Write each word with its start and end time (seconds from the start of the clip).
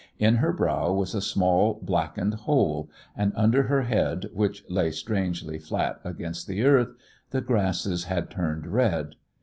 In 0.17 0.37
her 0.37 0.51
brow 0.51 0.91
was 0.91 1.13
a 1.13 1.21
small 1.21 1.79
blackened 1.83 2.33
hole, 2.33 2.89
and 3.15 3.31
under 3.35 3.67
her 3.67 3.83
head, 3.83 4.31
which 4.33 4.63
lay 4.67 4.89
strangely 4.89 5.59
flat 5.59 5.99
against 6.03 6.47
the 6.47 6.63
earth, 6.63 6.95
the 7.29 7.39
grasses 7.39 8.05
had 8.05 8.31
turned 8.31 8.65
red. 8.65 9.13